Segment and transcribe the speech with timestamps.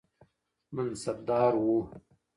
[0.71, 1.91] منصبدار و